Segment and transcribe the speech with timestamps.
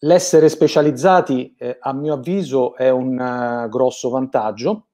[0.00, 4.88] l'essere specializzati, eh, a mio avviso, è un uh, grosso vantaggio,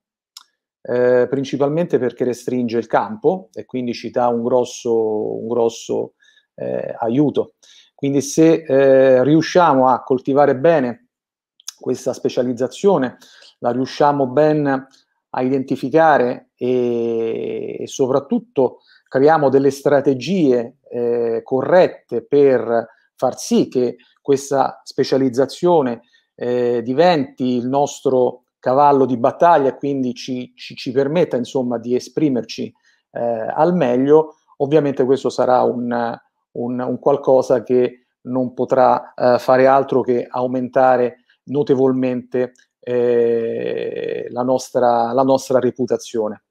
[0.86, 6.12] eh, principalmente perché restringe il campo e quindi ci dà un grosso, un grosso
[6.54, 7.54] eh, aiuto.
[7.94, 11.08] Quindi se eh, riusciamo a coltivare bene
[11.80, 13.16] questa specializzazione,
[13.60, 14.86] la riusciamo ben
[15.30, 24.80] a identificare e, e soprattutto creiamo delle strategie eh, corrette per far sì che questa
[24.84, 26.02] specializzazione
[26.34, 31.94] eh, diventi il nostro cavallo di battaglia e quindi ci, ci, ci permetta insomma di
[31.94, 32.72] esprimerci
[33.12, 36.18] eh, al meglio, ovviamente questo sarà un,
[36.52, 45.12] un, un qualcosa che non potrà eh, fare altro che aumentare notevolmente eh, la, nostra,
[45.12, 46.44] la nostra reputazione.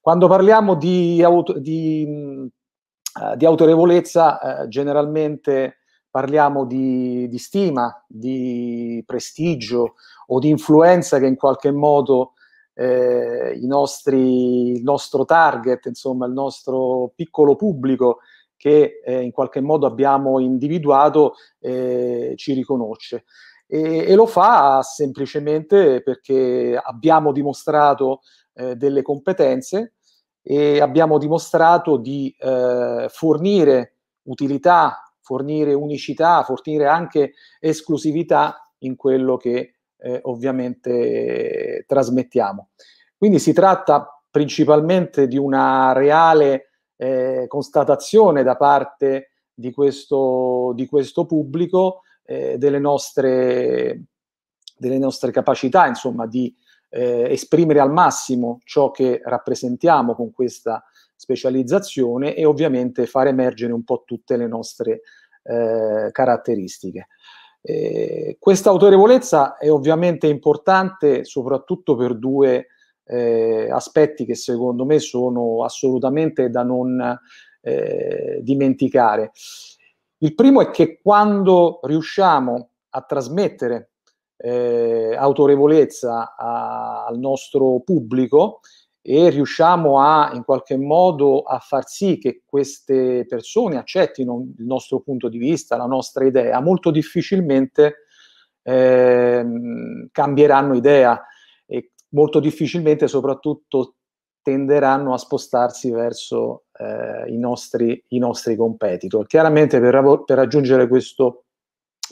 [0.00, 5.79] Quando parliamo di, auto, di, uh, di autorevolezza, uh, generalmente
[6.10, 9.94] parliamo di, di, stima, di prestigio
[10.26, 12.32] o di influenza che in qualche modo
[12.74, 18.18] eh, nostri, il nostro target, insomma il nostro piccolo pubblico
[18.56, 23.24] che eh, in qualche modo abbiamo individuato eh, ci riconosce.
[23.66, 28.20] E, e, lo fa semplicemente perché abbiamo dimostrato
[28.54, 29.94] eh, delle competenze
[30.42, 33.94] e abbiamo dimostrato di eh, fornire
[34.24, 42.70] utilità fornire unicità, fornire anche esclusività in quello che eh, ovviamente trasmettiamo.
[43.16, 51.26] Quindi si tratta principalmente di una reale eh, constatazione da parte di questo, di questo
[51.26, 54.06] pubblico eh, delle, nostre,
[54.76, 56.52] delle nostre capacità, insomma, di
[56.88, 60.82] eh, esprimere al massimo ciò che rappresentiamo con questa
[61.20, 65.02] specializzazione e ovviamente far emergere un po' tutte le nostre
[65.42, 67.08] eh, caratteristiche.
[67.62, 72.68] Eh, questa autorevolezza è ovviamente importante soprattutto per due
[73.04, 77.18] eh, aspetti che secondo me sono assolutamente da non
[77.60, 79.32] eh, dimenticare.
[80.18, 83.90] Il primo è che quando riusciamo a trasmettere
[84.36, 88.60] eh, autorevolezza a, al nostro pubblico,
[89.02, 95.00] e riusciamo a in qualche modo a far sì che queste persone accettino il nostro
[95.00, 98.04] punto di vista, la nostra idea, molto difficilmente
[98.62, 99.44] eh,
[100.12, 101.24] cambieranno idea
[101.66, 103.94] e molto difficilmente soprattutto
[104.42, 109.26] tenderanno a spostarsi verso eh, i, nostri, i, nostri, competitor.
[109.26, 111.44] Chiaramente per, per raggiungere questo,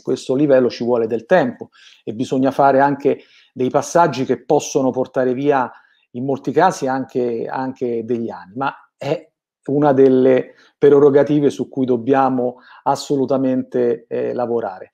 [0.03, 1.71] questo livello ci vuole del tempo
[2.05, 3.21] e bisogna fare anche
[3.53, 5.71] dei passaggi che possono portare via
[6.19, 9.31] in molti casi anche, anche degli anni, ma è
[9.67, 14.93] una delle prerogative su cui dobbiamo assolutamente eh, lavorare.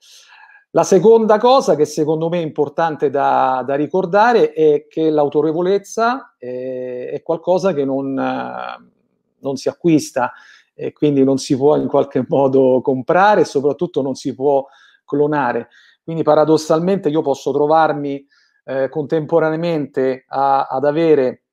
[0.71, 7.11] La seconda cosa che secondo me è importante da, da ricordare è che l'autorevolezza eh,
[7.11, 10.33] è qualcosa che non, non si acquista
[10.75, 14.67] e quindi non si può in qualche modo comprare e soprattutto non si può
[15.05, 15.69] clonare.
[16.03, 18.27] Quindi paradossalmente io posso trovarmi
[18.65, 21.45] eh, contemporaneamente a, ad avere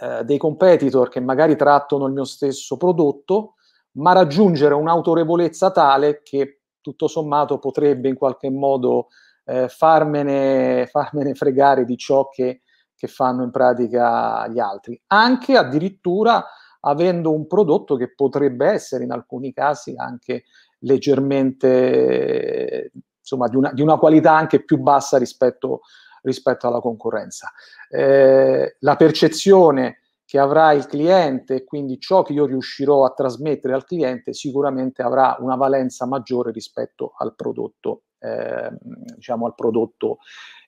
[0.00, 3.54] eh, dei competitor che magari trattano il mio stesso prodotto,
[3.92, 9.08] ma raggiungere un'autorevolezza tale che tutto sommato potrebbe in qualche modo
[9.44, 12.62] eh, farmene, farmene, fregare di ciò che,
[12.94, 16.44] che fanno in pratica gli altri, anche addirittura
[16.80, 20.44] avendo un prodotto che potrebbe essere in alcuni casi anche
[20.80, 25.80] leggermente insomma di una, di una qualità anche più bassa rispetto,
[26.26, 27.50] rispetto alla concorrenza.
[27.88, 33.84] Eh, la percezione che avrà il cliente quindi ciò che io riuscirò a trasmettere al
[33.84, 38.70] cliente sicuramente avrà una valenza maggiore rispetto al prodotto, eh,
[39.14, 40.18] diciamo al prodotto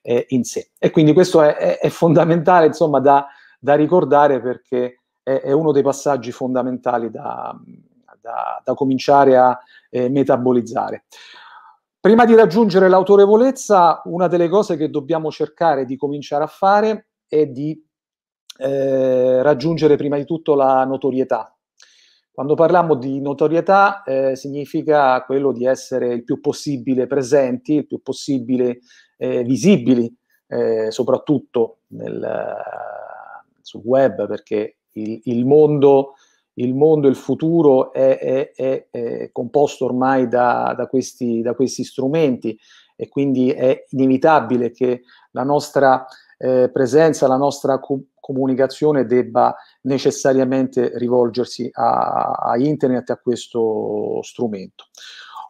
[0.01, 0.71] eh, in sé.
[0.79, 3.27] E quindi questo è, è, è fondamentale insomma da,
[3.59, 7.53] da, ricordare perché è, è, uno dei passaggi fondamentali da,
[8.21, 9.59] da, da cominciare a
[9.89, 11.03] eh, metabolizzare.
[12.01, 17.45] Prima di raggiungere l'autorevolezza, una delle cose che dobbiamo cercare di cominciare a fare è
[17.45, 17.77] di
[18.57, 21.53] eh, raggiungere prima di tutto la notorietà.
[22.31, 28.01] Quando parliamo di notorietà eh, significa quello di essere il più possibile presenti, il più
[28.01, 28.79] possibile
[29.17, 30.09] eh, visibili,
[30.47, 32.55] eh, soprattutto nel,
[33.59, 36.13] sul web, perché il, il mondo
[36.59, 41.83] il mondo, il futuro è, è, è, è composto ormai da, da, questi, da, questi,
[41.83, 42.57] strumenti
[42.95, 45.01] e quindi è inevitabile che
[45.31, 46.05] la nostra
[46.37, 54.85] eh, presenza, la nostra co- comunicazione debba necessariamente rivolgersi a, a internet, a questo strumento.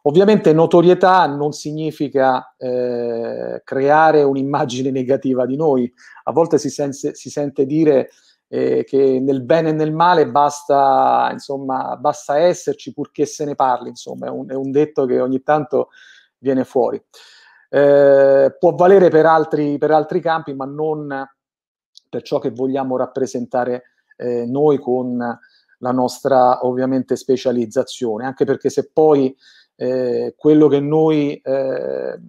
[0.03, 5.91] Ovviamente notorietà non significa eh, creare un'immagine negativa di noi.
[6.23, 8.09] A volte si, sense, si sente dire
[8.51, 13.89] eh, che nel bene e nel male basta, insomma, basta esserci purché se ne parli.
[13.89, 15.89] Insomma, è un, è un detto che ogni tanto
[16.39, 17.01] viene fuori.
[17.69, 21.27] Eh, può valere per altri, per altri campi, ma non
[22.09, 23.83] per ciò che vogliamo rappresentare
[24.17, 25.17] eh, noi con
[25.81, 29.35] la nostra ovviamente specializzazione, anche perché se poi
[29.75, 32.19] eh, quello che noi eh,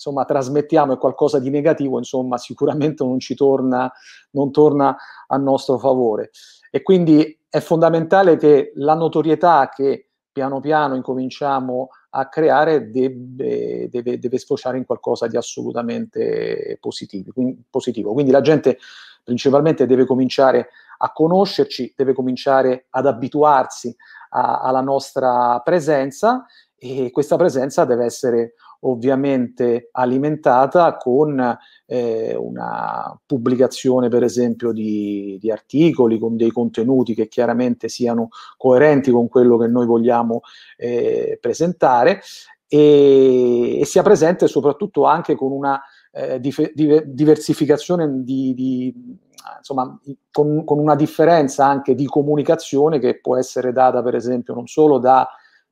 [0.00, 3.92] insomma trasmettiamo è qualcosa di negativo, insomma sicuramente non ci torna,
[4.30, 6.30] non torna a nostro favore.
[6.70, 14.18] E quindi è fondamentale che la notorietà che piano piano incominciamo a creare deve, deve,
[14.18, 17.32] deve sfociare in qualcosa di assolutamente positivo.
[17.32, 18.12] Quindi, positivo.
[18.14, 18.78] Quindi la gente
[19.22, 23.94] principalmente deve cominciare a conoscerci, deve cominciare ad abituarsi
[24.30, 34.08] a, alla nostra presenza e questa presenza deve essere ovviamente alimentata con eh, una pubblicazione
[34.08, 39.66] per esempio di, di, articoli, con dei contenuti che chiaramente siano coerenti con quello che
[39.66, 40.40] noi vogliamo
[40.76, 42.20] eh, presentare
[42.66, 45.80] e, e, sia presente soprattutto anche con una
[46.12, 49.18] eh, dif- diversificazione di, di
[49.58, 49.98] insomma,
[50.30, 54.98] con, con, una differenza anche di comunicazione che può essere data per esempio non solo
[54.98, 55.28] da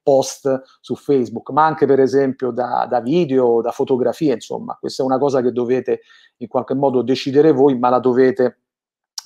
[0.08, 5.06] post su Facebook, ma anche per esempio da, da video, da fotografie, insomma, questa è
[5.06, 6.00] una cosa che dovete
[6.38, 8.60] in qualche modo decidere voi, ma la dovete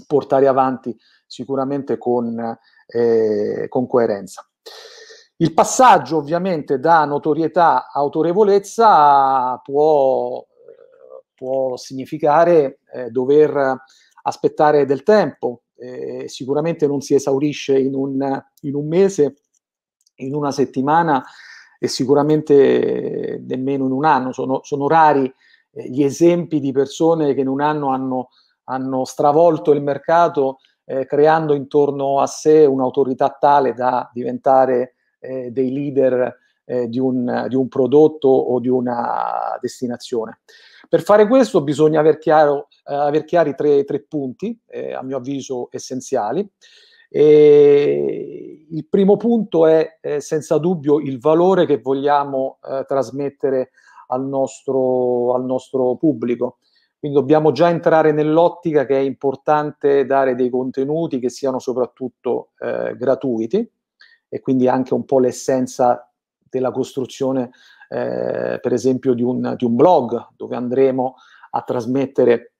[0.09, 0.93] portare avanti
[1.25, 2.59] sicuramente con,
[2.89, 4.45] eh, con coerenza.
[5.37, 10.45] Il passaggio ovviamente da notorietà a autorevolezza può,
[11.33, 13.77] può significare eh, dover
[14.23, 19.37] aspettare del tempo, eh, sicuramente non si esaurisce in un, in un mese
[20.17, 21.25] in una settimana
[21.79, 24.33] e sicuramente nemmeno in un anno.
[24.33, 25.33] Sono, sono rari
[25.73, 28.29] eh, gli esempi di persone che in un anno hanno,
[28.65, 35.73] hanno stravolto il mercato eh, creando intorno a sé un'autorità tale da diventare eh, dei
[35.73, 40.41] leader eh, di, un, di, un, prodotto o di una destinazione.
[40.89, 45.17] Per fare questo bisogna aver, chiaro, eh, aver chiari tre, tre punti, eh, a mio
[45.17, 46.49] avviso essenziali.
[47.15, 53.73] E il primo punto è eh, senza dubbio il valore che vogliamo eh, trasmettere
[54.07, 56.59] al nostro, al nostro pubblico.
[56.99, 62.97] Quindi dobbiamo già entrare nell'ottica che è importante dare dei contenuti che siano soprattutto eh,
[62.97, 63.71] gratuiti
[64.29, 67.51] e quindi anche un po' l'essenza della costruzione,
[67.91, 71.17] eh, per esempio, di un, di un blog dove andremo
[71.51, 72.52] a trasmettere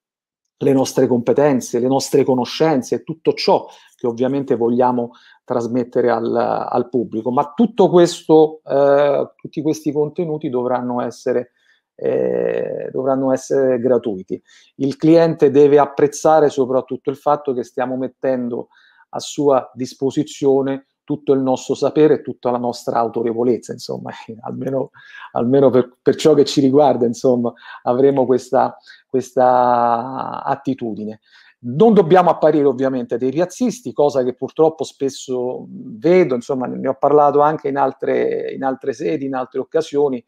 [0.63, 3.67] le nostre competenze, le nostre conoscenze, tutto ciò
[3.97, 5.13] che ovviamente vogliamo
[5.45, 7.31] trasmettere al, al pubblico.
[7.31, 11.51] Ma tutto questo, eh, tutti questi contenuti dovranno essere,
[11.95, 14.41] eh, dovranno essere gratuiti.
[14.77, 18.69] Il cliente deve apprezzare soprattutto il fatto che stiamo mettendo
[19.11, 24.11] a sua disposizione tutto il nostro sapere e tutta la nostra autorevolezza, insomma,
[24.43, 24.91] almeno,
[25.33, 27.53] almeno per, per, ciò che ci riguarda, insomma,
[27.83, 28.77] avremo questa,
[29.07, 31.21] questa attitudine.
[31.65, 37.41] Non dobbiamo apparire ovviamente dei piazzisti, cosa che purtroppo spesso vedo, insomma, ne ho parlato
[37.41, 40.25] anche in altre, in altre sedi, in altre occasioni,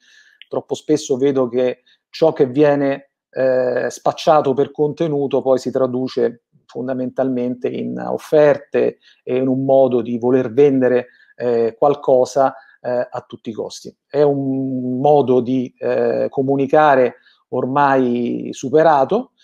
[0.49, 6.44] troppo spesso vedo che ciò che viene eh, spacciato per contenuto poi si traduce
[6.75, 13.51] fondamentalmente in offerte e in un modo di voler vendere eh, qualcosa eh, a tutti
[13.51, 13.97] i costi.
[14.05, 17.19] È un modo di eh, comunicare
[17.51, 19.35] ormai superato,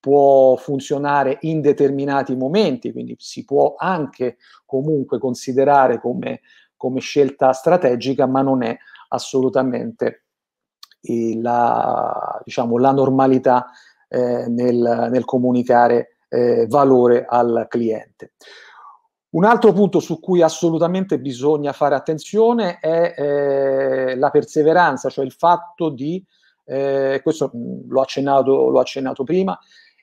[0.00, 6.40] può funzionare in determinati momenti, quindi si può anche comunque considerare come,
[6.76, 8.76] come scelta strategica, ma non è
[9.10, 10.24] assolutamente
[11.40, 13.70] la, diciamo, la normalità
[14.08, 18.32] eh, nel, nel comunicare eh, valore al cliente.
[19.30, 25.32] Un altro punto su cui assolutamente bisogna fare attenzione è eh, la perseveranza, cioè il
[25.32, 26.22] fatto di,
[26.64, 29.58] eh, questo mh, l'ho, accennato, l'ho accennato prima,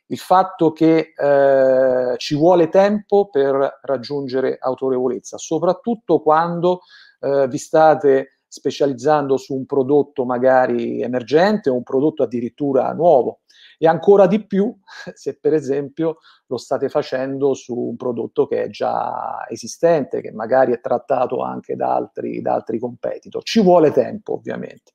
[0.08, 6.82] il fatto che eh, ci vuole tempo per raggiungere autorevolezza, soprattutto quando
[7.20, 13.42] eh, vi state specializzando su un prodotto magari emergente o un prodotto addirittura nuovo
[13.82, 14.76] e ancora di più
[15.16, 16.18] se per esempio
[16.48, 21.76] lo state facendo su un prodotto che è già esistente, che magari è trattato anche
[21.76, 23.42] da altri, da altri competitor.
[23.42, 24.92] Ci vuole tempo ovviamente,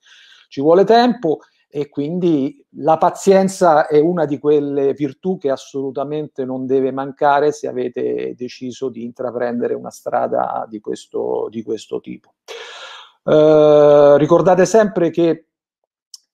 [0.48, 1.38] ci vuole tempo
[1.68, 7.66] e quindi la pazienza è una di quelle virtù che assolutamente non deve mancare se
[7.66, 12.34] avete deciso di intraprendere una strada di questo, di questo tipo.
[13.24, 15.46] Eh, ricordate sempre che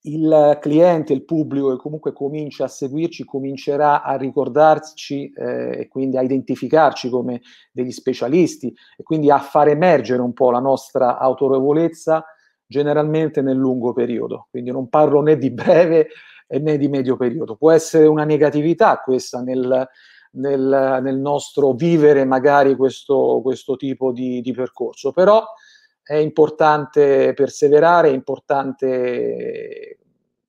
[0.03, 6.17] il cliente, il pubblico che comunque comincia a seguirci, comincerà a ricordarci eh, e quindi
[6.17, 12.25] a identificarci come degli specialisti e quindi a far emergere un po' la nostra autorevolezza
[12.67, 14.47] generalmente nel lungo periodo.
[14.51, 16.09] Quindi non parlo né di breve
[16.49, 17.57] né di medio periodo.
[17.57, 19.89] Può essere una negatività questa nel,
[20.33, 25.45] nel, nel nostro vivere magari questo, questo tipo di, di percorso, però
[26.11, 29.99] è importante perseverare, è importante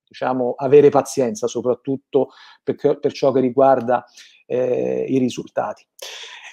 [0.07, 2.29] diciamo, avere pazienza, soprattutto
[2.63, 4.03] per, per ciò che riguarda
[4.47, 5.85] eh, i risultati.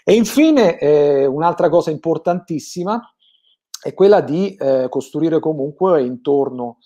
[0.05, 3.01] E infine eh, un'altra cosa importantissima
[3.83, 6.77] è quella di eh, costruire comunque intorno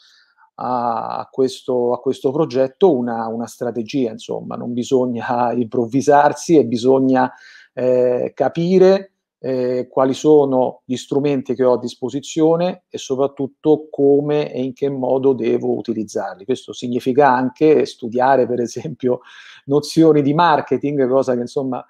[0.56, 7.32] a, questo, a questo, progetto una, una, strategia, insomma, non bisogna improvvisarsi e bisogna
[7.72, 9.11] eh, capire
[9.44, 14.88] eh, quali sono gli strumenti che ho a disposizione e soprattutto come e in che
[14.88, 16.44] modo devo utilizzarli.
[16.44, 19.20] Questo significa anche studiare, per esempio,
[19.66, 21.84] nozioni di marketing, cosa che insomma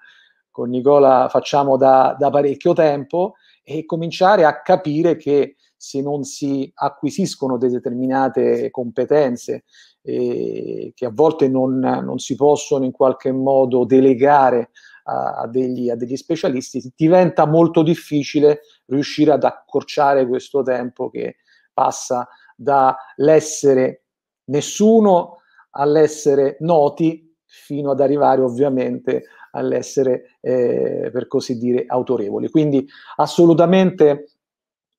[0.49, 3.33] con Nicola facciamo da, da parecchio tempo,
[3.63, 9.63] e cominciare a capire che se non si acquisiscono determinate competenze
[10.01, 14.71] eh, che a volte non, non, si possono in qualche modo delegare
[15.03, 21.37] a, degli, a degli specialisti, diventa molto difficile riuscire ad accorciare questo tempo che
[21.73, 24.03] passa dall'essere
[24.45, 25.37] nessuno
[25.75, 32.49] all'essere noti fino ad arrivare ovviamente all'essere, eh, per così dire, autorevoli.
[32.49, 34.37] Quindi assolutamente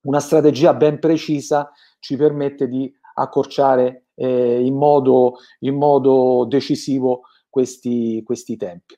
[0.03, 8.23] una strategia ben precisa ci permette di accorciare eh, in, modo, in, modo, decisivo questi,
[8.25, 8.97] questi tempi.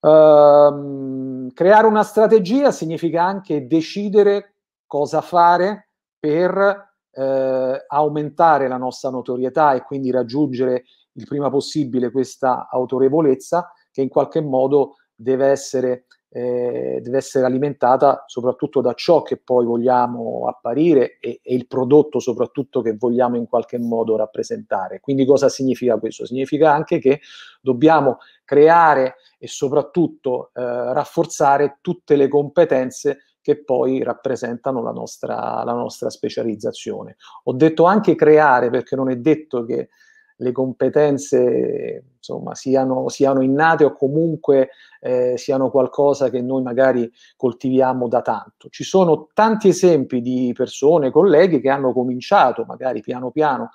[0.00, 4.54] Uh, creare una strategia significa anche decidere
[4.86, 5.88] cosa fare
[6.18, 6.88] per
[7.18, 14.08] eh, aumentare la nostra notorietà e quindi raggiungere il prima possibile questa autorevolezza che in
[14.08, 21.18] qualche modo deve essere, eh, deve essere alimentata soprattutto da ciò che poi vogliamo apparire
[21.20, 25.00] e, e, il prodotto soprattutto che vogliamo in qualche modo rappresentare.
[25.00, 26.26] Quindi cosa significa questo?
[26.26, 27.20] Significa anche che
[27.60, 35.72] dobbiamo creare e soprattutto eh, rafforzare tutte le competenze che poi rappresentano la nostra, la
[35.72, 37.16] nostra specializzazione.
[37.44, 39.88] Ho detto anche creare perché non è detto che
[40.40, 48.08] le competenze insomma, siano, siano innate o comunque eh, siano qualcosa che noi magari coltiviamo
[48.08, 48.68] da tanto.
[48.68, 53.70] Ci sono tanti esempi di persone, colleghi che hanno cominciato magari piano piano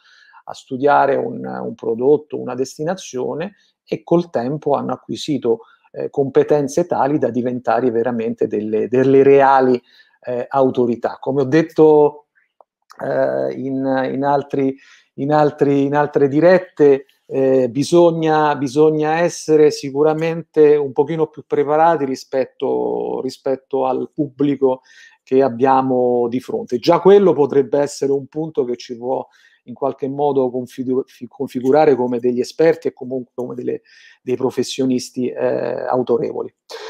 [0.46, 3.55] a studiare un, un prodotto, una destinazione
[3.86, 9.82] e col tempo hanno acquisito eh, competenze tali da diventare veramente delle, delle reali
[10.22, 11.17] eh, autorità.
[11.20, 12.25] Come ho detto
[13.01, 14.75] eh, in, in, altri,
[15.15, 23.22] in, altri, in altre dirette, eh, bisogna, bisogna, essere sicuramente un pochino più preparati rispetto,
[23.22, 24.82] rispetto, al pubblico
[25.24, 26.79] che abbiamo di fronte.
[26.79, 29.25] Già quello potrebbe essere un punto che ci può
[29.65, 33.82] in qualche modo configu- configurare come degli esperti e comunque come delle,
[34.22, 36.53] dei professionisti eh, autorevoli.